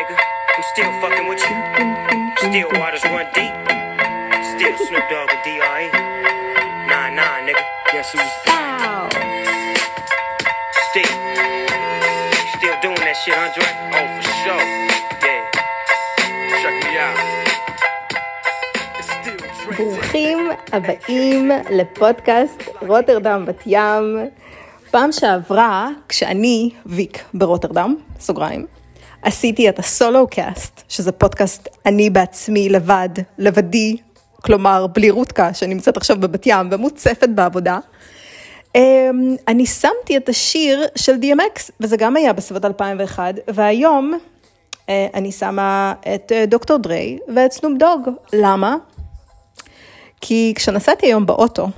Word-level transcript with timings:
nigga. 0.00 0.16
I'm 0.56 0.62
still 0.72 0.90
fucking 1.00 1.26
with 1.28 1.42
you. 1.48 1.56
Still 2.38 2.68
waters 2.80 3.04
run 3.04 3.26
deep. 3.34 3.52
Still 4.52 4.76
Snoop 4.86 5.04
Dogg 5.10 5.28
and 5.34 5.42
D.R.E. 5.44 5.88
Nah, 6.88 7.10
nah, 7.10 7.44
nigga. 7.46 7.64
Guess 7.92 8.12
who's 8.12 8.34
Still. 10.88 11.12
Still 12.56 12.76
doing 12.80 13.00
that 13.04 13.16
shit, 13.22 13.36
Andre? 13.36 13.68
Oh, 13.96 14.06
for 14.16 14.24
sure. 14.42 14.64
Yeah. 15.26 15.42
Check 16.62 16.76
me 16.84 16.92
out. 17.06 17.18
It's 18.98 19.10
still 19.12 19.36
Dre. 19.36 19.76
ברוכים 19.76 20.50
הבאים 20.72 21.50
לפודקאסט 21.70 22.62
רוטרדם 22.82 23.44
בת 23.46 23.62
ים. 23.66 24.18
פעם 24.90 25.12
שעברה, 25.12 25.88
כשאני, 26.08 26.70
ויק, 26.86 27.22
ברוטרדם, 27.34 27.94
סוגריים, 28.20 28.66
עשיתי 29.21 29.69
את 29.69 29.79
ה 29.79 29.89
solo 29.89 30.27
cast, 30.27 30.81
שזה 30.89 31.11
פודקאסט 31.11 31.67
אני 31.85 32.09
בעצמי 32.09 32.69
לבד, 32.69 33.09
לבדי, 33.37 33.97
כלומר 34.41 34.87
בלי 34.87 35.09
רותקה, 35.09 35.53
שנמצאת 35.53 35.97
עכשיו 35.97 36.19
בבת 36.19 36.43
ים 36.45 36.69
ומוצפת 36.71 37.29
בעבודה. 37.29 37.79
אמ, 38.75 39.35
אני 39.47 39.65
שמתי 39.65 40.17
את 40.17 40.29
השיר 40.29 40.83
של 40.95 41.15
DMX, 41.21 41.71
וזה 41.79 41.97
גם 41.97 42.15
היה 42.15 42.33
בסביבות 42.33 42.65
2001, 42.65 43.35
והיום 43.47 44.13
אה, 44.89 45.07
אני 45.13 45.31
שמה 45.31 45.93
את 46.15 46.31
אה, 46.31 46.45
דוקטור 46.45 46.77
דריי 46.77 47.19
ואת 47.35 47.51
סנופ 47.51 47.77
דוג. 47.79 48.09
למה? 48.33 48.75
כי 50.21 50.53
כשנסעתי 50.55 51.05
היום 51.05 51.25
באוטו 51.25 51.69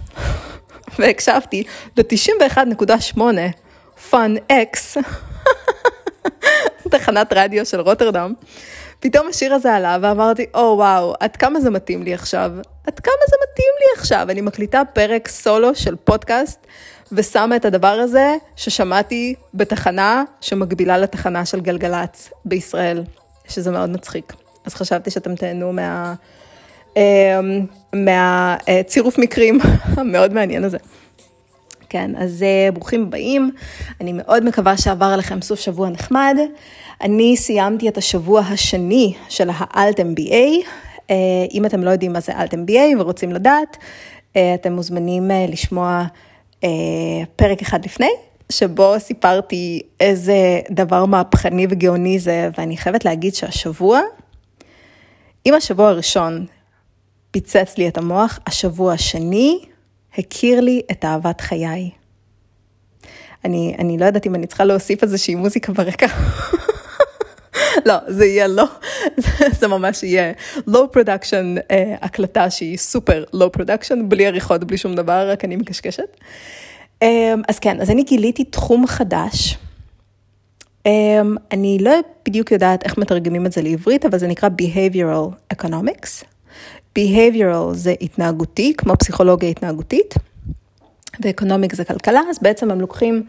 והקשבתי 1.00 1.64
ל-91.8 1.98 3.22
FunX, 4.10 4.98
תחנת 6.98 7.34
רדיו 7.34 7.66
של 7.66 7.82
רוטרדם, 7.82 8.34
פתאום 9.00 9.28
השיר 9.28 9.54
הזה 9.54 9.76
עלה 9.76 9.98
ואמרתי, 10.02 10.46
או 10.54 10.60
oh, 10.60 10.78
וואו, 10.78 11.14
עד 11.20 11.36
כמה 11.36 11.60
זה 11.60 11.70
מתאים 11.70 12.04
לי 12.04 12.14
עכשיו? 12.14 12.52
עד 12.88 13.00
כמה 13.00 13.14
זה 13.30 13.36
מתאים 13.50 13.74
לי 13.80 14.02
עכשיו? 14.02 14.28
אני 14.30 14.42
מקליטה 14.42 14.82
פרק 14.94 15.28
סולו 15.28 15.76
של 15.76 15.96
פודקאסט 15.96 16.60
ושמה 17.12 17.56
את 17.56 17.66
הדבר 17.66 17.88
הזה 17.88 18.36
ששמעתי 18.56 19.36
בתחנה 19.54 20.24
שמקבילה 20.42 20.98
לתחנה 20.98 21.46
של 21.46 21.62
גלגלצ 21.62 22.30
בישראל, 22.46 23.04
שזה 23.48 23.72
מאוד 23.72 23.90
מצחיק. 23.90 24.34
אז 24.66 24.74
חשבתי 24.74 25.12
שאתם 25.12 25.36
תהנו 25.36 25.74
מה... 25.74 26.14
אמ, 26.98 27.66
מהצירוף 27.94 29.18
מקרים 29.18 29.60
המאוד 29.98 30.34
מעניין 30.34 30.64
הזה. 30.64 30.78
כן, 31.94 32.12
אז 32.18 32.44
אה, 32.44 32.72
ברוכים 32.72 33.04
הבאים, 33.04 33.52
אני 34.02 34.14
מאוד 34.14 34.46
מקווה 34.46 34.78
שעבר 34.78 35.06
עליכם 35.06 35.42
סוף 35.42 35.60
שבוע 35.60 35.90
נחמד. 35.90 36.38
אני 37.02 37.38
סיימתי 37.38 37.90
את 37.90 37.98
השבוע 37.98 38.42
השני 38.42 39.14
של 39.30 39.50
האלט 39.58 40.00
MBA. 40.00 40.68
אה, 41.10 41.16
אם 41.54 41.66
אתם 41.66 41.84
לא 41.84 41.90
יודעים 41.90 42.14
מה 42.14 42.20
זה 42.20 42.32
אלט 42.40 42.54
MBA 42.54 43.00
ורוצים 43.00 43.32
לדעת, 43.32 43.78
אה, 44.36 44.54
אתם 44.54 44.74
מוזמנים 44.74 45.32
לשמוע 45.50 46.06
פרק 47.36 47.62
אחד 47.62 47.86
לפני, 47.86 48.12
שבו 48.50 48.94
סיפרתי 49.00 49.82
איזה 50.00 50.60
דבר 50.72 51.06
מהפכני 51.06 51.68
וגאוני 51.70 52.20
זה, 52.20 52.50
ואני 52.58 52.78
חייבת 52.78 53.06
להגיד 53.06 53.36
שהשבוע, 53.36 54.02
אם 55.46 55.54
השבוע 55.54 55.90
הראשון 55.90 56.46
פיצץ 57.32 57.78
לי 57.78 57.88
את 57.88 57.98
המוח, 57.98 58.40
השבוע 58.48 58.94
השני 58.94 59.60
הכיר 60.18 60.60
לי 60.62 60.82
את 60.92 61.06
אהבת 61.06 61.42
חיי. 61.42 61.90
אני, 63.46 63.76
אני 63.80 63.98
לא 63.98 64.06
יודעת 64.06 64.26
אם 64.26 64.36
אני 64.36 64.48
צריכה 64.48 64.64
להוסיף 64.64 65.04
איזושהי 65.04 65.36
מוזיקה 65.36 65.72
ברקע. 65.72 66.08
לא, 67.86 67.96
זה 68.08 68.26
יהיה 68.26 68.48
לא, 68.48 68.66
זה, 69.60 69.68
ממש 69.68 70.04
יהיה 70.04 70.32
low 70.70 70.98
production, 70.98 71.58
uh, 71.60 71.74
הקלטה 72.02 72.50
שהיא 72.50 72.78
סופר 72.78 73.24
low 73.36 73.60
production, 73.60 73.96
בלי 74.08 74.26
עריכות, 74.26 74.64
בלי 74.64 74.78
שום 74.78 74.96
דבר, 74.96 75.30
רק 75.30 75.46
אני 75.46 75.56
מקשקשת. 75.56 76.18
Um, 77.04 77.06
אז 77.50 77.60
כן, 77.60 77.82
אז 77.82 77.90
אני 77.90 78.04
גיליתי 78.04 78.44
תחום 78.44 78.88
חדש. 78.88 79.58
Um, 80.88 80.88
אני 81.52 81.78
לא 81.82 81.92
בדיוק 82.26 82.52
יודעת 82.52 82.84
איך 82.84 82.98
מתרגמים 82.98 83.46
את 83.46 83.52
זה 83.52 83.62
לעברית, 83.62 84.06
אבל 84.06 84.18
זה 84.18 84.28
נקרא 84.28 84.50
Behavioral 84.62 85.56
Economics. 85.56 86.33
Behavioral 87.00 87.74
זה 87.74 87.94
התנהגותי, 88.02 88.74
כמו 88.78 88.94
פסיכולוגיה 88.98 89.50
התנהגותית, 89.50 90.14
ואקונומיק 91.22 91.76
זה 91.76 91.86
כלכלה, 91.86 92.22
אז 92.30 92.40
בעצם 92.42 92.72
הם 92.72 92.82
לוקחים 92.82 93.24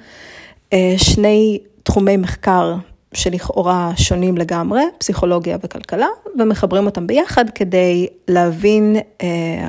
אה, 0.73 0.95
שני 0.97 1.59
תחומי 1.83 2.17
מחקר 2.17 2.75
שלכאורה 3.15 3.93
שונים 3.97 4.37
לגמרי, 4.37 4.83
פסיכולוגיה 4.99 5.59
וכלכלה, 5.63 6.07
ומחברים 6.39 6.87
אותם 6.87 7.07
ביחד 7.07 7.51
כדי 7.51 8.07
להבין, 8.29 8.97
אה, 9.23 9.69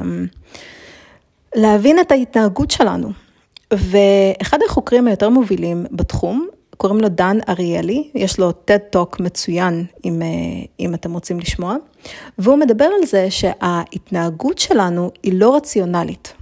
להבין 1.56 2.00
את 2.00 2.12
ההתנהגות 2.12 2.72
שלנו. 2.72 3.09
ואחד 3.73 4.59
החוקרים 4.66 5.07
היותר 5.07 5.29
מובילים 5.29 5.85
בתחום 5.91 6.47
קוראים 6.78 7.02
לו 7.02 7.09
דן 7.09 7.38
אריאלי, 7.50 8.09
יש 8.16 8.40
לו 8.40 8.50
TED 8.50 8.96
Talk 8.96 9.24
מצוין, 9.24 9.86
אם, 10.06 10.22
אה, 10.22 10.28
אם 10.80 10.94
אתם 10.94 11.13
רוצים 11.13 11.40
לשמוע, 11.40 11.75
והוא 12.38 12.58
מדבר 12.58 12.86
על 12.86 13.06
זה 13.06 13.31
שההתנהגות 13.31 14.58
שלנו 14.58 15.12
היא 15.24 15.34
לא 15.40 15.56
רציונלית. 15.56 16.34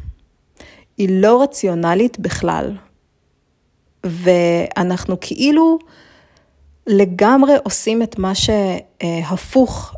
היא 0.98 1.10
לא 1.12 1.44
רציונלית 1.44 2.20
בכלל. 2.20 2.78
ואנחנו 4.04 5.18
כאילו 5.22 5.80
לגמרי 6.88 7.54
עושים 7.64 8.04
את 8.04 8.20
מה 8.20 8.32
שהפוך 8.36 9.94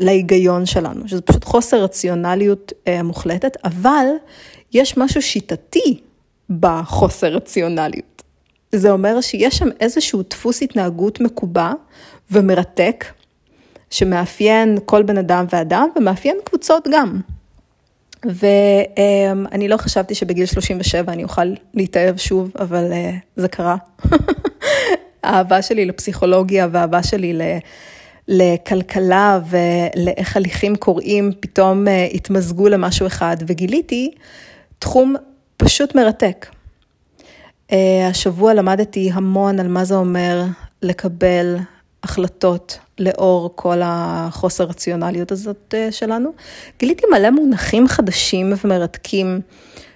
להיגיון 0.00 0.66
שלנו, 0.66 1.08
שזה 1.08 1.22
פשוט 1.22 1.44
חוסר 1.44 1.82
רציונליות 1.82 2.72
אה, 2.88 3.02
מוחלטת, 3.02 3.56
אבל 3.64 4.06
יש 4.72 4.96
משהו 4.96 5.22
שיטתי 5.22 6.00
בחוסר 6.60 7.26
רציונליות. 7.26 8.22
זה 8.78 8.90
אומר 8.90 9.20
שיש 9.20 9.58
שם 9.58 9.68
איזשהו 9.80 10.22
דפוס 10.30 10.62
התנהגות 10.62 11.20
מקובע 11.20 11.72
ומרתק, 12.30 13.04
שמאפיין 13.90 14.78
כל 14.84 15.02
בן 15.02 15.18
אדם 15.18 15.44
ואדם 15.50 15.88
ומאפיין 15.96 16.36
קבוצות 16.44 16.88
גם. 16.92 17.20
ואני 18.24 19.68
לא 19.68 19.76
חשבתי 19.76 20.14
שבגיל 20.14 20.46
37 20.46 21.12
אני 21.12 21.24
אוכל 21.24 21.54
להתאהב 21.74 22.16
שוב, 22.16 22.50
אבל 22.58 22.92
אה, 22.92 23.10
זה 23.36 23.48
קרה. 23.48 23.76
האהבה 25.22 25.62
שלי 25.62 25.84
לפסיכולוגיה 25.84 26.68
והאהבה 26.72 27.02
שלי 27.02 27.32
ל... 27.32 27.42
לכלכלה 28.28 29.40
ולאיך 29.50 30.36
הליכים 30.36 30.76
קורים, 30.76 31.32
פתאום 31.40 31.88
אה, 31.88 32.04
התמזגו 32.04 32.68
למשהו 32.68 33.06
אחד, 33.06 33.36
וגיליתי 33.46 34.10
תחום 34.78 35.14
פשוט 35.56 35.94
מרתק. 35.94 36.46
אה, 37.74 38.08
השבוע 38.08 38.54
למדתי 38.54 39.10
המון 39.12 39.60
על 39.60 39.68
מה 39.68 39.84
זה 39.84 39.94
אומר 39.94 40.44
לקבל 40.82 41.56
החלטות 42.02 42.78
לאור 42.98 43.50
כל 43.54 43.80
החוסר 43.84 44.64
רציונליות 44.64 45.32
הזאת 45.32 45.74
אה, 45.76 45.92
שלנו. 45.92 46.32
גיליתי 46.78 47.02
מלא 47.12 47.30
מונחים 47.30 47.88
חדשים 47.88 48.52
ומרתקים, 48.64 49.40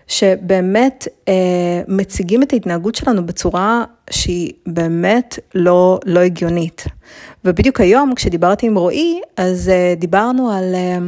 שבאמת 0.07 1.09
אה, 1.29 1.83
מציגים 1.89 2.43
את 2.43 2.53
ההתנהגות 2.53 2.95
שלנו 2.95 3.27
בצורה 3.27 3.85
שהיא 4.11 4.53
באמת 4.67 5.39
לא, 5.55 6.01
לא 6.05 6.21
הגיונית. 6.21 6.85
ובדיוק 7.45 7.81
היום, 7.81 8.15
כשדיברתי 8.15 8.67
עם 8.67 8.79
רועי, 8.79 9.21
אז 9.37 9.69
אה, 9.69 9.95
דיברנו 9.97 10.51
על... 10.51 10.75
אה, 10.75 10.99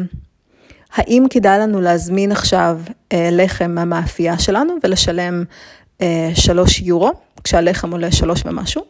האם 0.94 1.24
כדאי 1.30 1.58
לנו 1.58 1.80
להזמין 1.80 2.32
עכשיו 2.32 2.80
אה, 3.12 3.28
לחם 3.32 3.70
מהמאפייה 3.70 4.38
שלנו 4.38 4.74
ולשלם 4.82 5.44
אה, 6.02 6.30
שלוש 6.34 6.80
יורו, 6.80 7.10
כשהלחם 7.44 7.92
עולה 7.92 8.12
שלוש 8.12 8.42
ומשהו, 8.44 8.82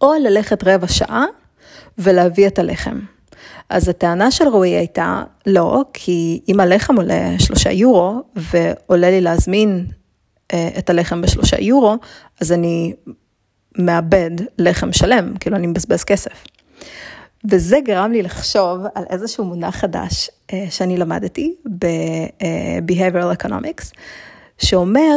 או 0.00 0.12
ללכת 0.22 0.64
רבע 0.64 0.88
שעה 0.88 1.24
ולהביא 1.98 2.46
את 2.46 2.58
הלחם. 2.58 3.00
אז 3.68 3.88
הטענה 3.88 4.30
של 4.30 4.48
רועי 4.48 4.70
הייתה, 4.70 5.22
לא, 5.46 5.82
כי 5.92 6.40
אם 6.48 6.60
הלחם 6.60 6.96
עולה 6.96 7.38
שלושה 7.38 7.70
יורו 7.70 8.22
ועולה 8.36 9.10
לי 9.10 9.20
להזמין 9.20 9.86
אה, 10.52 10.68
את 10.78 10.90
הלחם 10.90 11.22
בשלושה 11.22 11.60
יורו, 11.60 11.96
אז 12.40 12.52
אני 12.52 12.94
מאבד 13.78 14.30
לחם 14.58 14.92
שלם, 14.92 15.34
כאילו 15.40 15.56
אני 15.56 15.66
מבזבז 15.66 16.04
כסף. 16.04 16.44
וזה 17.50 17.78
גרם 17.84 18.12
לי 18.12 18.22
לחשוב 18.22 18.80
על 18.94 19.04
איזשהו 19.10 19.44
מונח 19.44 19.76
חדש 19.76 20.30
אה, 20.52 20.66
שאני 20.70 20.96
למדתי 20.96 21.54
ב-Behavioral 21.78 23.42
Economics, 23.42 23.92
שאומר 24.58 25.16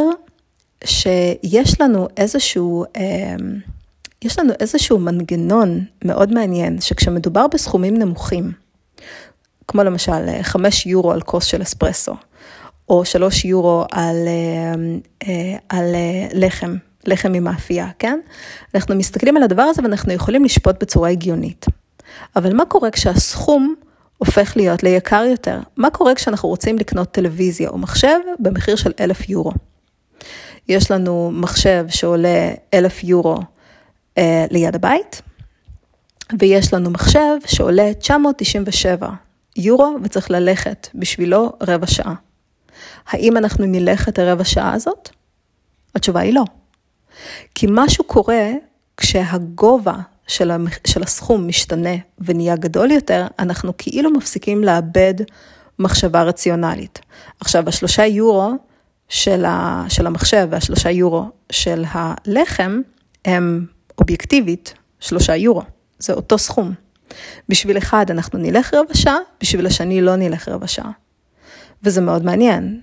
שיש 0.84 1.80
לנו 1.80 2.08
איזשהו, 2.16 2.84
אמ, 2.96 3.60
יש 4.22 4.38
לנו 4.38 4.52
איזשהו 4.60 4.98
מנגנון 4.98 5.84
מאוד 6.04 6.32
מעניין, 6.32 6.80
שכשמדובר 6.80 7.46
בסכומים 7.46 7.98
נמוכים, 7.98 8.52
כמו 9.68 9.82
למשל 9.82 10.42
5 10.42 10.86
יורו 10.86 11.12
על 11.12 11.20
כוס 11.20 11.44
של 11.44 11.62
אספרסו, 11.62 12.14
או 12.88 13.04
3 13.04 13.44
יורו 13.44 13.84
על, 13.90 14.16
אמ, 14.28 15.00
אה, 15.22 15.56
על 15.68 15.94
אה, 15.94 16.28
לחם 16.32 16.76
לחם 17.06 17.32
ממאפייה, 17.32 17.88
כן? 17.98 18.20
אנחנו 18.74 18.94
מסתכלים 18.94 19.36
על 19.36 19.42
הדבר 19.42 19.62
הזה 19.62 19.82
ואנחנו 19.82 20.12
יכולים 20.12 20.44
לשפוט 20.44 20.80
בצורה 20.80 21.08
הגיונית. 21.08 21.66
אבל 22.36 22.56
מה 22.56 22.64
קורה 22.64 22.90
כשהסכום 22.90 23.74
הופך 24.18 24.56
להיות 24.56 24.82
ליקר 24.82 25.24
יותר? 25.30 25.58
מה 25.76 25.90
קורה 25.90 26.14
כשאנחנו 26.14 26.48
רוצים 26.48 26.78
לקנות 26.78 27.10
טלוויזיה 27.10 27.68
או 27.68 27.78
מחשב 27.78 28.18
במחיר 28.38 28.76
של 28.76 28.92
אלף 29.00 29.28
יורו? 29.28 29.52
יש 30.68 30.90
לנו 30.90 31.30
מחשב 31.34 31.86
שעולה 31.88 32.52
אלף 32.74 33.04
יורו 33.04 33.38
אה, 34.18 34.46
ליד 34.50 34.74
הבית, 34.74 35.22
ויש 36.38 36.74
לנו 36.74 36.90
מחשב 36.90 37.36
שעולה 37.46 37.94
997 37.94 39.08
יורו 39.56 39.96
וצריך 40.02 40.30
ללכת 40.30 40.88
בשבילו 40.94 41.52
רבע 41.62 41.86
שעה. 41.86 42.14
האם 43.08 43.36
אנחנו 43.36 43.66
נלך 43.66 44.08
את 44.08 44.18
הרבע 44.18 44.44
שעה 44.44 44.72
הזאת? 44.72 45.10
התשובה 45.94 46.20
היא 46.20 46.34
לא. 46.34 46.44
כי 47.54 47.66
משהו 47.70 48.04
קורה 48.04 48.50
כשהגובה 48.96 49.96
של, 50.26 50.50
המח... 50.50 50.78
של 50.86 51.02
הסכום 51.02 51.48
משתנה 51.48 51.94
ונהיה 52.18 52.56
גדול 52.56 52.90
יותר, 52.90 53.26
אנחנו 53.38 53.72
כאילו 53.78 54.10
מפסיקים 54.10 54.64
לאבד 54.64 55.14
מחשבה 55.78 56.22
רציונלית. 56.22 57.00
עכשיו, 57.40 57.68
השלושה 57.68 58.06
יורו 58.06 58.52
של, 59.08 59.44
ה... 59.44 59.84
של 59.88 60.06
המחשב 60.06 60.48
והשלושה 60.50 60.90
יורו 60.90 61.30
של 61.52 61.84
הלחם 61.90 62.80
הם 63.24 63.66
אובייקטיבית 63.98 64.74
שלושה 65.00 65.36
יורו. 65.36 65.62
זה 65.98 66.12
אותו 66.12 66.38
סכום. 66.38 66.74
בשביל 67.48 67.78
אחד 67.78 68.10
אנחנו 68.10 68.38
נלך 68.38 68.74
רבע 68.74 68.94
שעה, 68.94 69.16
בשביל 69.40 69.66
השני 69.66 70.00
לא 70.00 70.16
נלך 70.16 70.48
רבע 70.48 70.66
שעה. 70.66 70.90
וזה 71.82 72.00
מאוד 72.00 72.24
מעניין. 72.24 72.80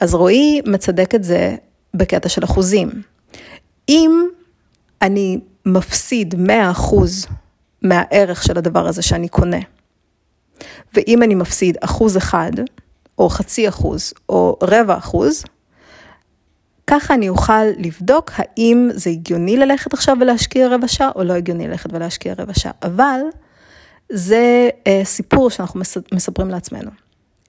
אז 0.00 0.14
רועי 0.14 0.60
מצדק 0.66 1.14
את 1.14 1.24
זה 1.24 1.56
בקטע 1.94 2.28
של 2.28 2.44
אחוזים. 2.44 2.90
אם 3.88 4.28
אני 5.02 5.38
מפסיד 5.66 6.34
100% 6.34 6.94
מהערך 7.82 8.42
של 8.42 8.58
הדבר 8.58 8.88
הזה 8.88 9.02
שאני 9.02 9.28
קונה, 9.28 9.58
ואם 10.94 11.22
אני 11.22 11.34
מפסיד 11.34 11.76
אחוז 11.80 12.16
אחד, 12.16 12.50
או 13.18 13.28
חצי 13.28 13.68
אחוז, 13.68 14.12
או 14.28 14.56
רבע 14.62 14.98
אחוז, 14.98 15.44
ככה 16.86 17.14
אני 17.14 17.28
אוכל 17.28 17.64
לבדוק 17.78 18.30
האם 18.34 18.88
זה 18.94 19.10
הגיוני 19.10 19.56
ללכת 19.56 19.92
עכשיו 19.92 20.16
ולהשקיע 20.20 20.68
רבע 20.68 20.88
שעה, 20.88 21.10
או 21.16 21.24
לא 21.24 21.32
הגיוני 21.32 21.68
ללכת 21.68 21.92
ולהשקיע 21.92 22.34
רבע 22.38 22.54
שעה. 22.54 22.72
אבל 22.82 23.20
זה 24.12 24.68
אה, 24.86 25.00
סיפור 25.04 25.50
שאנחנו 25.50 25.80
מספרים 26.12 26.48
לעצמנו. 26.48 26.90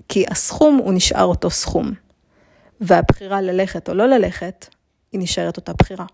כי 0.10 0.26
הסכום 0.30 0.76
הוא 0.78 0.94
נשאר 0.94 1.26
אותו 1.26 1.50
סכום, 1.50 1.92
והבחירה 2.82 3.42
ללכת 3.42 3.90
או 3.90 3.94
לא 3.94 4.06
ללכת, 4.06 4.68
היא 5.12 5.22
נשארת 5.22 5.58
אותה 5.58 5.74
בחירה. 5.74 6.06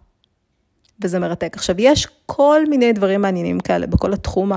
וזה 1.01 1.19
מרתק. 1.19 1.53
עכשיו, 1.55 1.75
יש 1.79 2.07
כל 2.25 2.61
מיני 2.69 2.93
דברים 2.93 3.21
מעניינים 3.21 3.59
כאלה 3.59 3.87
בכל 3.87 4.13
התחום 4.13 4.51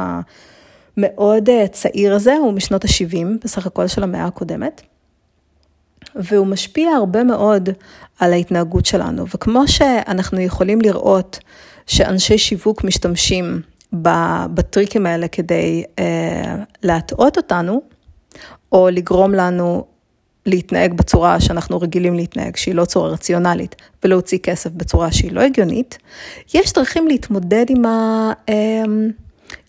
המאוד 0.96 1.48
אה, 1.48 1.68
צעיר 1.68 2.14
הזה, 2.14 2.36
הוא 2.36 2.52
משנות 2.52 2.84
ה-70, 2.84 3.26
בסך 3.44 3.66
הכל 3.66 3.86
של 3.86 4.02
המאה 4.02 4.24
הקודמת. 4.24 4.82
והוא 6.14 6.46
משפיע 6.46 6.90
הרבה 6.90 7.24
מאוד 7.24 7.68
על 8.18 8.32
ההתנהגות 8.32 8.86
שלנו. 8.86 9.24
וכמו 9.34 9.68
שאנחנו 9.68 10.40
יכולים 10.40 10.80
לראות 10.80 11.38
שאנשי 11.86 12.38
שיווק 12.38 12.84
משתמשים 12.84 13.62
בטריקים 13.92 15.06
האלה 15.06 15.28
כדי 15.28 15.84
אה, 15.98 16.54
להטעות 16.82 17.36
אותנו, 17.36 17.82
או 18.72 18.88
לגרום 18.92 19.32
לנו 19.32 19.84
להתנהג 20.46 20.94
בצורה 20.94 21.40
שאנחנו 21.40 21.80
רגילים 21.80 22.14
להתנהג, 22.14 22.56
שהיא 22.56 22.74
לא 22.74 22.84
צורה 22.84 23.08
רציונלית, 23.08 23.76
ולהוציא 24.04 24.38
כסף 24.38 24.70
בצורה 24.70 25.12
שהיא 25.12 25.32
לא 25.32 25.40
הגיונית, 25.40 25.98
יש 26.54 26.72
דרכים 26.72 27.08
להתמודד 27.08 27.66
עם, 27.68 27.86
ה, 27.86 28.32
אמ, 28.48 29.10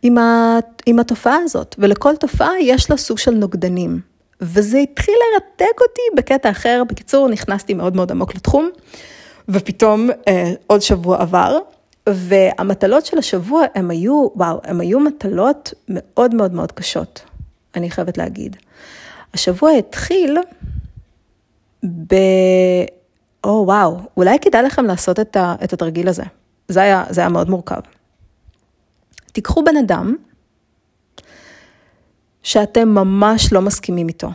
עם, 0.03 0.17
ה, 0.17 0.59
עם 0.85 0.99
התופעה 0.99 1.37
הזאת, 1.43 1.75
ולכל 1.79 2.15
תופעה 2.15 2.61
יש 2.61 2.91
לה 2.91 2.97
סוג 2.97 3.17
של 3.17 3.31
נוגדנים. 3.31 4.08
וזה 4.41 4.77
התחיל 4.77 5.15
לרתק 5.33 5.81
אותי 5.81 6.01
בקטע 6.18 6.50
אחר. 6.50 6.83
בקיצור, 6.88 7.30
נכנסתי 7.30 7.74
מאוד 7.74 7.95
מאוד 7.95 8.12
עמוק 8.12 8.36
לתחום, 8.36 8.69
ופתאום 9.50 10.09
אה, 10.27 10.53
עוד 10.68 10.81
שבוע 10.81 11.21
עבר, 11.21 11.57
והמטלות 12.09 13.06
של 13.06 13.18
השבוע 13.18 13.63
הם 13.75 13.89
היו, 13.89 14.27
וואו, 14.36 14.59
הם 14.63 14.81
היו 14.81 15.00
מטלות 15.00 15.74
מאוד 15.89 16.36
מאוד 16.36 16.53
מאוד 16.53 16.71
קשות, 16.71 17.21
אני 17.75 17.91
חייבת 17.91 18.18
להגיד. 18.18 18.56
השבוע 19.33 19.71
התחיל 19.71 20.38
ב... 21.85 22.15
או 23.44 23.63
וואו, 23.65 23.97
אולי 24.18 24.39
כדאי 24.39 24.63
לכם 24.63 24.85
לעשות 24.85 25.19
את, 25.19 25.35
ה, 25.35 25.56
את 25.63 25.74
התרגיל 25.74 26.07
הזה. 26.07 26.24
זה 26.68 26.81
היה, 26.81 27.03
זה 27.09 27.21
היה 27.21 27.30
מאוד 27.30 27.50
מורכב. 27.50 27.80
תיקחו 29.31 29.63
בן 29.63 29.77
אדם 29.77 30.15
שאתם 32.44 32.89
ממש 32.89 33.53
לא 33.53 33.62
מסכימים 33.62 34.07
איתו. 34.07 34.30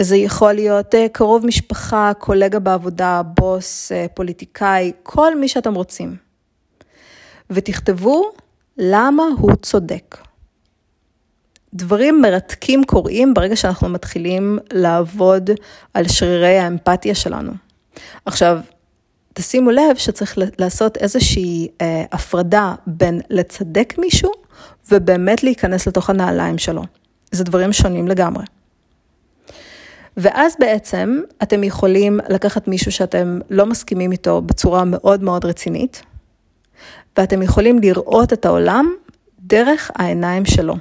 זה 0.00 0.16
יכול 0.16 0.52
להיות 0.52 0.94
אה, 0.94 1.06
קרוב 1.12 1.46
משפחה, 1.46 2.12
קולגה 2.18 2.58
בעבודה, 2.58 3.22
בוס, 3.22 3.92
אה, 3.92 4.06
פוליטיקאי, 4.14 4.92
כל 5.02 5.38
מי 5.38 5.48
שאתם 5.48 5.74
רוצים. 5.74 6.16
ותכתבו 7.50 8.32
למה 8.78 9.22
הוא 9.38 9.54
צודק. 9.62 10.18
דברים 11.74 12.22
מרתקים 12.22 12.84
קורים 12.84 13.34
ברגע 13.34 13.56
שאנחנו 13.56 13.88
מתחילים 13.88 14.58
לעבוד 14.72 15.50
על 15.94 16.08
שרירי 16.08 16.58
האמפתיה 16.58 17.14
שלנו. 17.14 17.52
עכשיו, 18.26 18.58
תשימו 19.32 19.70
לב 19.70 19.96
שצריך 19.96 20.38
לעשות 20.58 20.96
איזושהי 20.96 21.68
אה, 21.80 22.04
הפרדה 22.12 22.74
בין 22.86 23.20
לצדק 23.30 23.94
מישהו 23.98 24.30
ובאמת 24.90 25.42
להיכנס 25.42 25.88
לתוך 25.88 26.10
הנעליים 26.10 26.58
שלו. 26.58 26.82
זה 27.34 27.44
דברים 27.44 27.72
שונים 27.72 28.08
לגמרי. 28.08 28.44
ואז 30.16 30.56
בעצם 30.58 31.20
אתם 31.42 31.64
יכולים 31.64 32.20
לקחת 32.28 32.68
מישהו 32.68 32.92
שאתם 32.92 33.38
לא 33.50 33.66
מסכימים 33.66 34.12
איתו 34.12 34.42
בצורה 34.42 34.84
מאוד 34.84 35.22
מאוד 35.22 35.44
רצינית, 35.44 36.02
ואתם 37.18 37.42
יכולים 37.42 37.78
לראות 37.78 38.32
את 38.32 38.44
העולם 38.44 38.94
דרך 39.40 39.90
העיניים 39.94 40.44
שלו. 40.44 40.74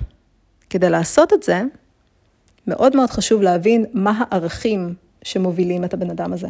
כדי 0.70 0.90
לעשות 0.90 1.34
את 1.34 1.44
זה, 1.44 1.62
מאוד 2.68 2.96
מאוד 2.96 3.10
חשוב 3.10 3.42
להבין 3.42 3.86
מה 3.94 4.24
הערכים 4.30 4.94
שמובילים 5.24 5.84
את 5.84 5.94
הבן 5.94 6.10
אדם 6.10 6.34
הזה. 6.34 6.48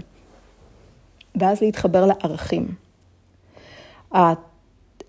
ואז 1.36 1.62
להתחבר 1.62 2.06
לערכים. 2.06 2.68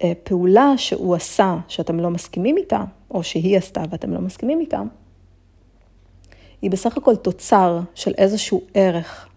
הפעולה 0.00 0.72
שהוא 0.76 1.14
עשה, 1.14 1.56
שאתם 1.68 2.00
לא 2.00 2.10
מסכימים 2.10 2.56
איתה, 2.56 2.84
או 3.10 3.22
שהיא 3.22 3.58
עשתה 3.58 3.82
ואתם 3.90 4.14
לא 4.14 4.20
מסכימים 4.20 4.60
איתה, 4.60 4.82
היא 6.62 6.70
בסך 6.70 6.96
הכל 6.96 7.16
תוצר 7.16 7.80
של 7.94 8.12
איזשהו 8.18 8.60
ערך 8.74 9.28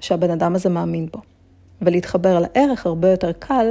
שהבן 0.00 0.30
אדם 0.30 0.54
הזה 0.54 0.68
מאמין 0.68 1.08
בו. 1.12 1.20
ולהתחבר 1.82 2.38
לערך 2.38 2.86
הרבה 2.86 3.10
יותר 3.10 3.32
קל 3.38 3.66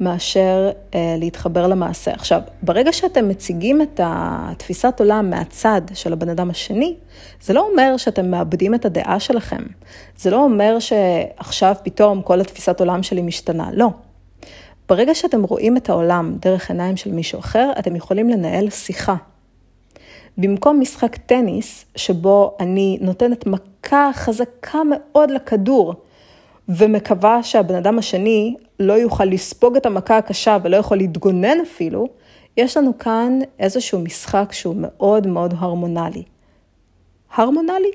מאשר 0.00 0.70
אה, 0.94 1.16
להתחבר 1.18 1.66
למעשה. 1.66 2.12
עכשיו, 2.12 2.40
ברגע 2.62 2.92
שאתם 2.92 3.28
מציגים 3.28 3.82
את 3.82 4.00
התפיסת 4.04 4.94
עולם 4.98 5.30
מהצד 5.30 5.82
של 5.94 6.12
הבן 6.12 6.28
אדם 6.28 6.50
השני, 6.50 6.96
זה 7.40 7.52
לא 7.52 7.68
אומר 7.70 7.96
שאתם 7.96 8.30
מאבדים 8.30 8.74
את 8.74 8.84
הדעה 8.84 9.20
שלכם. 9.20 9.62
זה 10.16 10.30
לא 10.30 10.44
אומר 10.44 10.78
שעכשיו 10.78 11.74
פתאום 11.82 12.22
כל 12.22 12.40
התפיסת 12.40 12.80
עולם 12.80 13.02
שלי 13.02 13.22
משתנה. 13.22 13.68
לא. 13.72 13.90
ברגע 14.90 15.14
שאתם 15.14 15.42
רואים 15.42 15.76
את 15.76 15.88
העולם 15.88 16.36
דרך 16.40 16.70
עיניים 16.70 16.96
של 16.96 17.12
מישהו 17.12 17.38
אחר, 17.38 17.72
אתם 17.78 17.96
יכולים 17.96 18.28
לנהל 18.28 18.70
שיחה. 18.70 19.16
במקום 20.38 20.80
משחק 20.80 21.16
טניס, 21.16 21.84
שבו 21.96 22.56
אני 22.60 22.98
נותנת 23.00 23.46
מכה 23.46 24.10
חזקה 24.14 24.78
מאוד 24.90 25.30
לכדור, 25.30 25.94
ומקווה 26.68 27.42
שהבן 27.42 27.74
אדם 27.74 27.98
השני 27.98 28.56
לא 28.80 28.92
יוכל 28.92 29.24
לספוג 29.24 29.76
את 29.76 29.86
המכה 29.86 30.16
הקשה 30.16 30.58
ולא 30.62 30.76
יכול 30.76 30.96
להתגונן 30.96 31.60
אפילו, 31.62 32.08
יש 32.56 32.76
לנו 32.76 32.98
כאן 32.98 33.38
איזשהו 33.58 33.98
משחק 34.00 34.48
שהוא 34.52 34.76
מאוד 34.78 35.26
מאוד 35.26 35.54
הרמונלי. 35.58 36.22
הרמונלי? 37.34 37.90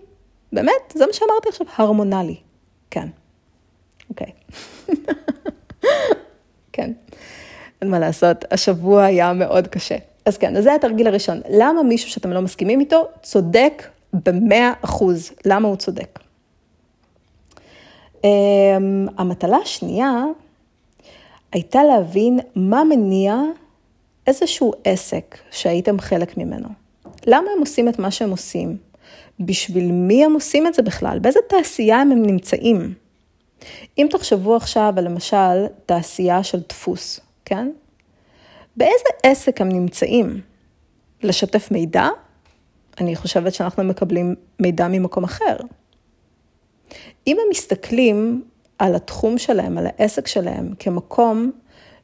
באמת? 0.53 0.93
זה 0.93 1.05
מה 1.05 1.13
שאמרתי 1.13 1.49
עכשיו, 1.49 1.67
הרמונלי. 1.77 2.35
כן. 2.91 3.07
אוקיי. 4.09 4.31
כן. 6.75 6.91
אין 7.81 7.89
מה 7.89 7.99
לעשות, 7.99 8.45
השבוע 8.51 9.03
היה 9.03 9.33
מאוד 9.33 9.67
קשה. 9.67 9.95
אז 10.25 10.37
כן, 10.37 10.57
אז 10.57 10.63
זה 10.63 10.75
התרגיל 10.75 11.07
הראשון. 11.07 11.41
למה 11.49 11.83
מישהו 11.83 12.09
שאתם 12.09 12.31
לא 12.31 12.41
מסכימים 12.41 12.79
איתו 12.79 13.07
צודק 13.21 13.83
במאה 14.13 14.73
אחוז? 14.81 15.31
למה 15.45 15.67
הוא 15.67 15.75
צודק? 15.75 16.19
Um, 18.15 18.27
המטלה 19.17 19.57
השנייה 19.57 20.23
הייתה 21.51 21.83
להבין 21.83 22.39
מה 22.55 22.83
מניע 22.83 23.35
איזשהו 24.27 24.73
עסק 24.83 25.37
שהייתם 25.51 25.99
חלק 25.99 26.37
ממנו. 26.37 26.67
למה 27.27 27.47
הם 27.55 27.59
עושים 27.59 27.89
את 27.89 27.99
מה 27.99 28.11
שהם 28.11 28.31
עושים? 28.31 28.77
בשביל 29.39 29.91
מי 29.91 30.25
הם 30.25 30.33
עושים 30.33 30.67
את 30.67 30.73
זה 30.73 30.81
בכלל? 30.81 31.19
באיזה 31.19 31.39
תעשייה 31.49 32.01
הם 32.01 32.25
נמצאים? 32.25 32.93
אם 33.97 34.07
תחשבו 34.09 34.55
עכשיו 34.55 34.93
על 34.97 35.05
למשל 35.05 35.65
תעשייה 35.85 36.43
של 36.43 36.59
דפוס, 36.69 37.19
כן? 37.45 37.71
באיזה 38.77 39.09
עסק 39.23 39.61
הם 39.61 39.69
נמצאים? 39.69 40.41
לשתף 41.23 41.71
מידע? 41.71 42.07
אני 43.01 43.15
חושבת 43.15 43.53
שאנחנו 43.53 43.83
מקבלים 43.83 44.35
מידע 44.59 44.87
ממקום 44.87 45.23
אחר. 45.23 45.55
אם 47.27 47.37
הם 47.43 47.49
מסתכלים 47.49 48.43
על 48.79 48.95
התחום 48.95 49.37
שלהם, 49.37 49.77
על 49.77 49.87
העסק 49.87 50.27
שלהם, 50.27 50.73
כמקום 50.79 51.51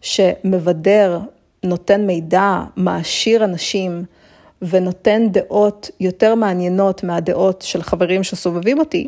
שמבדר, 0.02 1.20
נותן 1.64 2.06
מידע, 2.06 2.64
מעשיר 2.76 3.44
אנשים 3.44 4.06
ונותן 4.62 5.28
דעות 5.32 5.90
יותר 6.00 6.36
מעניינות 6.36 7.04
מהדעות 7.04 7.62
של 7.62 7.82
חברים 7.82 8.24
שסובבים 8.24 8.80
אותי, 8.80 9.08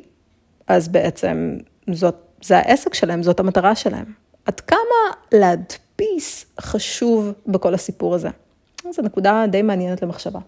אז 0.67 0.87
בעצם 0.87 1.57
זאת, 1.91 2.15
זה 2.43 2.57
העסק 2.57 2.93
שלהם, 2.93 3.23
זאת 3.23 3.39
המטרה 3.39 3.75
שלהם. 3.75 4.05
עד 4.45 4.59
כמה 4.59 4.79
להדפיס 5.31 6.45
חשוב 6.61 7.31
בכל 7.47 7.73
הסיפור 7.73 8.15
הזה? 8.15 8.29
זו 8.91 9.01
נקודה 9.01 9.45
די 9.49 9.61
מעניינת 9.61 10.01
למחשבה. 10.01 10.39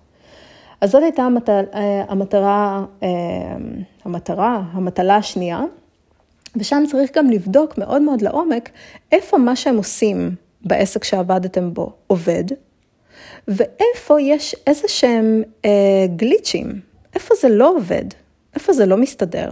אז 0.81 0.91
זאת 0.91 1.03
הייתה 1.03 1.23
המטרה, 1.23 1.61
המטרה, 2.07 2.85
המטרה, 4.05 4.61
המטלה 4.71 5.15
השנייה, 5.15 5.61
ושם 6.55 6.83
צריך 6.91 7.17
גם 7.17 7.29
לבדוק 7.29 7.77
מאוד 7.77 8.01
מאוד 8.01 8.21
לעומק 8.21 8.69
איפה 9.11 9.37
מה 9.37 9.55
שהם 9.55 9.77
עושים 9.77 10.35
בעסק 10.61 11.03
שעבדתם 11.03 11.73
בו 11.73 11.93
עובד, 12.07 12.43
ואיפה 13.47 14.21
יש 14.21 14.55
איזה 14.67 14.87
שהם 14.87 15.43
אה, 15.65 16.05
גליצ'ים, 16.15 16.79
איפה 17.13 17.35
זה 17.41 17.49
לא 17.49 17.69
עובד, 17.75 18.05
איפה 18.55 18.73
זה 18.73 18.85
לא 18.85 18.97
מסתדר. 18.97 19.49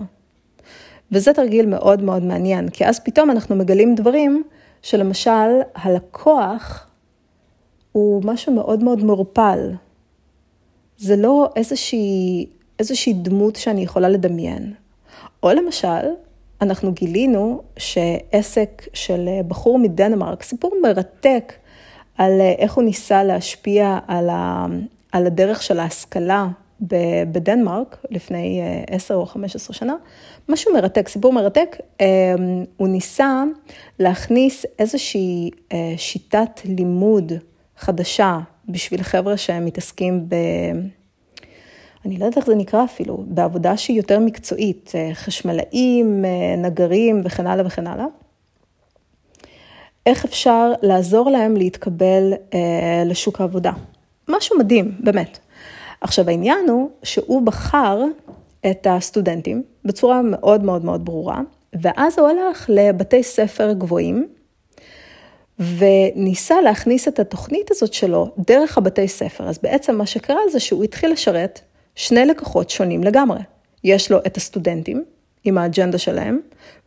וזה 1.11 1.33
תרגיל 1.33 1.65
מאוד 1.65 2.01
מאוד 2.01 2.23
מעניין, 2.23 2.69
כי 2.69 2.85
אז 2.85 2.99
פתאום 2.99 3.31
אנחנו 3.31 3.55
מגלים 3.55 3.95
דברים 3.95 4.43
שלמשל 4.81 5.59
הלקוח 5.75 6.87
הוא 7.91 8.21
משהו 8.25 8.53
מאוד 8.53 8.83
מאוד 8.83 9.03
מעורפל. 9.03 9.71
זה 10.97 11.15
לא 11.15 11.49
איזושהי, 11.55 12.45
איזושהי 12.79 13.13
דמות 13.13 13.55
שאני 13.55 13.83
יכולה 13.83 14.09
לדמיין. 14.09 14.73
או 15.43 15.49
למשל, 15.53 16.07
אנחנו 16.61 16.91
גילינו 16.91 17.61
שעסק 17.77 18.87
של 18.93 19.29
בחור 19.47 19.79
מדנמרק, 19.79 20.43
סיפור 20.43 20.71
מרתק 20.83 21.53
על 22.17 22.41
איך 22.57 22.73
הוא 22.73 22.83
ניסה 22.83 23.23
להשפיע 23.23 23.99
על, 24.07 24.29
ה, 24.29 24.65
על 25.11 25.25
הדרך 25.27 25.63
של 25.63 25.79
ההשכלה 25.79 26.47
בדנמרק 27.31 28.05
לפני 28.09 28.61
10 28.87 29.15
או 29.15 29.25
15 29.25 29.73
שנה, 29.73 29.95
משהו 30.49 30.73
מרתק, 30.73 31.07
סיפור 31.07 31.33
מרתק, 31.33 31.77
אמ, 32.01 32.05
הוא 32.77 32.87
ניסה 32.87 33.43
להכניס 33.99 34.65
איזושהי 34.79 35.51
אה, 35.73 35.93
שיטת 35.97 36.61
לימוד 36.65 37.31
חדשה 37.77 38.39
בשביל 38.69 39.03
חבר'ה 39.03 39.37
שהם 39.37 39.65
מתעסקים 39.65 40.29
ב... 40.29 40.35
אני 42.05 42.17
לא 42.17 42.25
יודעת 42.25 42.37
איך 42.37 42.45
זה 42.45 42.55
נקרא 42.55 42.83
אפילו, 42.83 43.23
בעבודה 43.27 43.77
שהיא 43.77 43.97
יותר 43.97 44.19
מקצועית, 44.19 44.91
אה, 44.95 45.09
חשמלאים, 45.13 46.25
אה, 46.25 46.55
נגרים 46.57 47.21
וכן 47.25 47.47
הלאה 47.47 47.65
וכן 47.65 47.87
הלאה. 47.87 48.05
איך 50.05 50.25
אפשר 50.25 50.71
לעזור 50.81 51.29
להם 51.29 51.57
להתקבל 51.57 52.33
אה, 52.53 53.03
לשוק 53.05 53.41
העבודה. 53.41 53.71
משהו 54.27 54.57
מדהים, 54.57 54.91
באמת. 54.99 55.39
עכשיו 56.03 56.29
העניין 56.29 56.69
הוא 56.69 56.89
שהוא 57.03 57.41
בחר 57.41 58.01
את 58.71 58.87
הסטודנטים 58.89 59.63
בצורה 59.85 60.21
מאוד 60.21 60.63
מאוד 60.63 60.85
מאוד 60.85 61.05
ברורה, 61.05 61.41
ואז 61.81 62.19
הוא 62.19 62.27
הלך 62.27 62.65
לבתי 62.69 63.23
ספר 63.23 63.73
גבוהים, 63.73 64.27
וניסה 65.59 66.61
להכניס 66.61 67.07
את 67.07 67.19
התוכנית 67.19 67.71
הזאת 67.71 67.93
שלו 67.93 68.31
דרך 68.37 68.77
הבתי 68.77 69.07
ספר. 69.07 69.49
אז 69.49 69.59
בעצם 69.63 69.95
מה 69.95 70.05
שקרה 70.05 70.39
זה 70.51 70.59
שהוא 70.59 70.83
התחיל 70.83 71.11
לשרת 71.11 71.61
שני 71.95 72.25
לקוחות 72.25 72.69
שונים 72.69 73.03
לגמרי. 73.03 73.39
יש 73.83 74.11
לו 74.11 74.17
את 74.17 74.37
הסטודנטים 74.37 75.03
עם 75.43 75.57
האג'נדה 75.57 75.97
שלהם, 75.97 76.39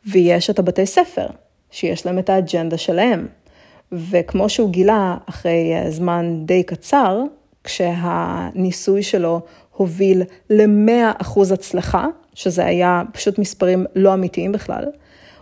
ויש 0.07 0.51
את 0.51 0.59
הבתי 0.59 0.87
ספר, 0.87 1.27
שיש 1.71 2.07
להם 2.07 2.19
את 2.19 2.31
האג'נדה 2.31 2.79
שלהם. 2.79 3.27
וכמו 3.93 4.49
שהוא 4.49 4.71
גילה 4.71 5.17
אחרי 5.27 5.73
זמן 5.89 6.43
די 6.47 6.63
קצר, 6.63 7.23
כשהניסוי 7.67 9.03
שלו 9.03 9.41
הוביל 9.73 10.23
ל-100% 10.51 11.55
הצלחה, 11.55 12.07
שזה 12.35 12.65
היה 12.65 13.03
פשוט 13.13 13.39
מספרים 13.39 13.87
לא 13.97 14.15
אמיתיים 14.15 14.53
בכלל, 14.53 14.85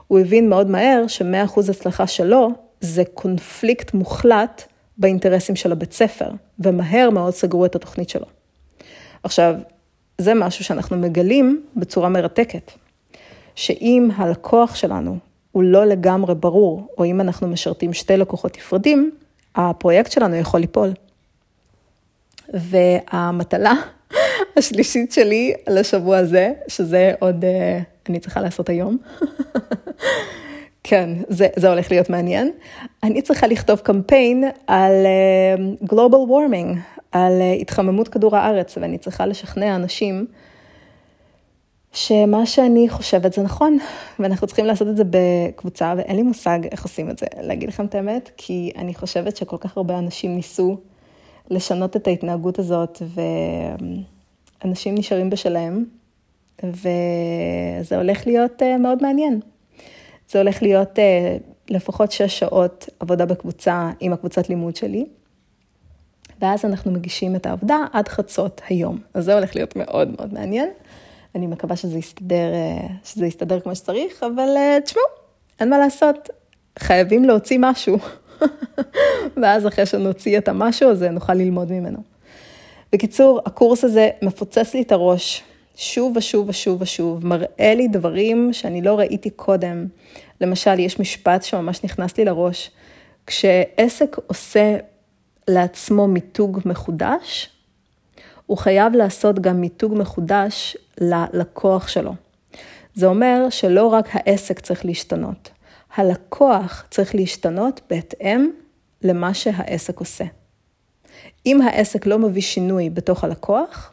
הוא 0.06 0.18
הבין 0.18 0.48
מאוד 0.48 0.70
מהר 0.70 1.04
ש-100% 1.08 1.60
הצלחה 1.70 2.06
שלו 2.06 2.50
זה 2.80 3.02
קונפליקט 3.14 3.94
מוחלט 3.94 4.62
באינטרסים 4.98 5.56
של 5.56 5.72
הבית 5.72 5.92
ספר, 5.92 6.28
ומהר 6.58 7.10
מאוד 7.10 7.34
סגרו 7.34 7.64
את 7.64 7.76
התוכנית 7.76 8.08
שלו. 8.08 8.26
עכשיו, 9.22 9.54
זה 10.18 10.34
משהו 10.34 10.64
שאנחנו 10.64 10.96
מגלים 10.96 11.62
בצורה 11.76 12.08
מרתקת, 12.08 12.72
שאם 13.54 14.08
הלקוח 14.16 14.74
שלנו 14.74 15.18
הוא 15.52 15.62
לא 15.62 15.84
לגמרי 15.84 16.34
ברור, 16.34 16.86
או 16.98 17.04
אם 17.04 17.20
אנחנו 17.20 17.48
משרתים 17.48 17.92
שתי 17.92 18.16
לקוחות 18.16 18.56
נפרדים, 18.56 19.10
הפרויקט 19.54 20.12
שלנו 20.12 20.36
יכול 20.36 20.60
ליפול. 20.60 20.92
והמטלה 22.52 23.74
השלישית 24.56 25.12
שלי 25.12 25.54
לשבוע 25.68 26.16
הזה, 26.16 26.52
שזה 26.68 27.12
עוד, 27.20 27.44
אה, 27.44 27.78
אני 28.08 28.20
צריכה 28.20 28.40
לעשות 28.40 28.68
היום. 28.68 28.96
כן, 30.86 31.10
זה, 31.28 31.46
זה 31.56 31.68
הולך 31.68 31.90
להיות 31.90 32.10
מעניין. 32.10 32.50
אני 33.02 33.22
צריכה 33.22 33.46
לכתוב 33.46 33.78
קמפיין 33.78 34.44
על 34.66 34.92
uh, 35.06 35.84
Global 35.92 36.28
Warming, 36.30 36.76
על 37.12 37.32
uh, 37.40 37.60
התחממות 37.60 38.08
כדור 38.08 38.36
הארץ, 38.36 38.78
ואני 38.78 38.98
צריכה 38.98 39.26
לשכנע 39.26 39.76
אנשים 39.76 40.26
שמה 41.92 42.46
שאני 42.46 42.88
חושבת 42.88 43.32
זה 43.32 43.42
נכון, 43.42 43.78
ואנחנו 44.18 44.46
צריכים 44.46 44.66
לעשות 44.66 44.88
את 44.88 44.96
זה 44.96 45.02
בקבוצה, 45.10 45.94
ואין 45.96 46.16
לי 46.16 46.22
מושג 46.22 46.58
איך 46.70 46.82
עושים 46.82 47.10
את 47.10 47.18
זה, 47.18 47.26
להגיד 47.40 47.68
לכם 47.68 47.84
את 47.84 47.94
האמת, 47.94 48.30
כי 48.36 48.72
אני 48.76 48.94
חושבת 48.94 49.36
שכל 49.36 49.56
כך 49.60 49.76
הרבה 49.76 49.98
אנשים 49.98 50.36
ניסו 50.36 50.76
לשנות 51.50 51.96
את 51.96 52.06
ההתנהגות 52.06 52.58
הזאת, 52.58 53.02
ואנשים 54.64 54.94
נשארים 54.94 55.30
בשלהם, 55.30 55.84
וזה 56.64 57.96
הולך 57.96 58.26
להיות 58.26 58.62
uh, 58.62 58.78
מאוד 58.78 59.02
מעניין. 59.02 59.40
זה 60.28 60.38
הולך 60.38 60.62
להיות 60.62 60.98
אה, 60.98 61.36
לפחות 61.70 62.12
שש 62.12 62.38
שעות 62.38 62.88
עבודה 63.00 63.26
בקבוצה 63.26 63.90
עם 64.00 64.12
הקבוצת 64.12 64.48
לימוד 64.48 64.76
שלי. 64.76 65.06
ואז 66.40 66.64
אנחנו 66.64 66.92
מגישים 66.92 67.36
את 67.36 67.46
העבודה 67.46 67.76
עד 67.92 68.08
חצות 68.08 68.60
היום. 68.68 68.98
אז 69.14 69.24
זה 69.24 69.34
הולך 69.34 69.56
להיות 69.56 69.76
מאוד 69.76 70.08
מאוד 70.08 70.34
מעניין. 70.34 70.68
אני 71.34 71.46
מקווה 71.46 71.76
שזה 71.76 71.98
יסתדר, 71.98 72.52
אה, 72.54 72.86
שזה 73.04 73.26
יסתדר 73.26 73.60
כמו 73.60 73.74
שצריך, 73.74 74.22
אבל 74.22 74.48
אה, 74.56 74.78
תשמעו, 74.84 75.04
אין 75.60 75.70
מה 75.70 75.78
לעשות, 75.78 76.28
חייבים 76.78 77.24
להוציא 77.24 77.58
משהו. 77.60 77.98
ואז 79.42 79.66
אחרי 79.66 79.86
שנוציא 79.86 80.38
את 80.38 80.48
המשהו 80.48 80.90
הזה, 80.90 81.10
נוכל 81.10 81.34
ללמוד 81.34 81.72
ממנו. 81.72 81.98
בקיצור, 82.92 83.40
הקורס 83.46 83.84
הזה 83.84 84.10
מפוצץ 84.22 84.74
לי 84.74 84.82
את 84.82 84.92
הראש 84.92 85.42
שוב 85.76 86.16
ושוב 86.16 86.48
ושוב 86.48 86.82
ושוב, 86.82 87.26
מראה 87.26 87.74
לי 87.76 87.88
דברים 87.88 88.52
שאני 88.52 88.82
לא 88.82 88.98
ראיתי 88.98 89.30
קודם. 89.30 89.86
למשל, 90.40 90.78
יש 90.78 91.00
משפט 91.00 91.42
שממש 91.42 91.84
נכנס 91.84 92.18
לי 92.18 92.24
לראש, 92.24 92.70
כשעסק 93.26 94.16
עושה 94.26 94.76
לעצמו 95.48 96.08
מיתוג 96.08 96.60
מחודש, 96.64 97.50
הוא 98.46 98.58
חייב 98.58 98.94
לעשות 98.94 99.38
גם 99.38 99.60
מיתוג 99.60 99.94
מחודש 99.94 100.76
ללקוח 101.00 101.88
שלו. 101.88 102.14
זה 102.94 103.06
אומר 103.06 103.46
שלא 103.50 103.86
רק 103.86 104.08
העסק 104.12 104.60
צריך 104.60 104.84
להשתנות, 104.84 105.50
הלקוח 105.96 106.84
צריך 106.90 107.14
להשתנות 107.14 107.80
בהתאם 107.90 108.50
למה 109.02 109.34
שהעסק 109.34 109.98
עושה. 109.98 110.24
אם 111.46 111.62
העסק 111.62 112.06
לא 112.06 112.18
מביא 112.18 112.42
שינוי 112.42 112.90
בתוך 112.90 113.24
הלקוח, 113.24 113.92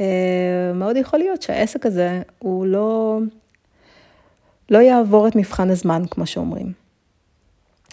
אה, 0.00 0.72
מאוד 0.74 0.96
יכול 0.96 1.18
להיות 1.18 1.42
שהעסק 1.42 1.86
הזה 1.86 2.22
הוא 2.38 2.66
לא, 2.66 3.18
לא 4.70 4.78
יעבור 4.78 5.28
את 5.28 5.36
מבחן 5.36 5.70
הזמן, 5.70 6.02
כמו 6.10 6.26
שאומרים. 6.26 6.72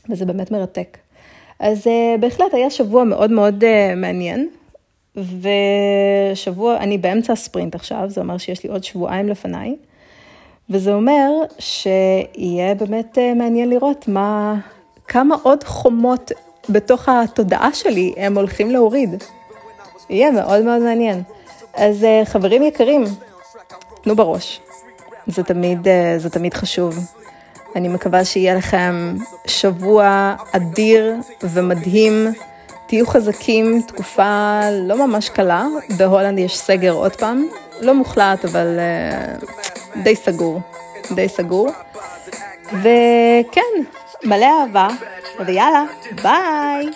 וזה 0.09 0.25
באמת 0.25 0.51
מרתק. 0.51 0.97
אז 1.59 1.87
uh, 1.87 2.21
בהחלט 2.21 2.53
היה 2.53 2.69
שבוע 2.69 3.03
מאוד 3.03 3.31
מאוד 3.31 3.63
uh, 3.63 3.95
מעניין, 3.95 4.49
ושבוע, 5.15 6.77
אני 6.77 6.97
באמצע 6.97 7.33
הספרינט 7.33 7.75
עכשיו, 7.75 8.05
זה 8.07 8.21
אומר 8.21 8.37
שיש 8.37 8.63
לי 8.63 8.69
עוד 8.69 8.83
שבועיים 8.83 9.29
לפניי, 9.29 9.75
וזה 10.71 10.93
אומר 10.93 11.29
שיהיה 11.59 12.75
באמת 12.75 13.17
אה, 13.17 13.33
מעניין 13.33 13.69
לראות 13.69 14.07
מה, 14.07 14.55
כמה 15.07 15.35
עוד 15.43 15.63
חומות 15.63 16.31
בתוך 16.69 17.09
התודעה 17.09 17.73
שלי 17.73 18.13
הם 18.17 18.37
הולכים 18.37 18.71
להוריד. 18.71 19.23
יהיה 20.09 20.31
מאוד 20.31 20.63
מאוד 20.63 20.81
מעניין. 20.81 21.23
אז 21.73 22.03
אה, 22.03 22.21
חברים 22.25 22.63
יקרים, 22.63 23.03
תנו 24.01 24.15
בראש. 24.15 24.61
זה 25.27 25.43
תמיד, 25.43 25.87
אה, 25.87 26.15
זה 26.17 26.29
תמיד 26.29 26.53
חשוב. 26.53 26.95
אני 27.75 27.87
מקווה 27.87 28.25
שיהיה 28.25 28.55
לכם 28.55 29.15
שבוע 29.47 30.35
אדיר 30.51 31.13
ומדהים. 31.43 32.27
תהיו 32.87 33.07
חזקים, 33.07 33.81
תקופה 33.87 34.59
לא 34.71 35.07
ממש 35.07 35.29
קלה. 35.29 35.65
בהולנד 35.97 36.39
יש 36.39 36.57
סגר 36.57 36.91
עוד 36.91 37.15
פעם, 37.15 37.47
לא 37.81 37.93
מוחלט, 37.93 38.45
אבל 38.45 38.79
אה, 38.79 39.35
די 40.03 40.15
סגור. 40.15 40.61
די 41.15 41.29
סגור. 41.29 41.69
וכן, 42.65 43.61
מלא 44.23 44.45
אהבה, 44.61 44.87
ויאללה, 45.45 45.83
ביי! 46.23 46.89